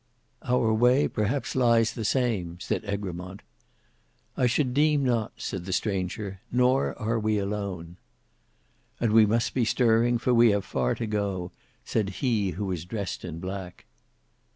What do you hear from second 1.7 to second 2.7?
the same,"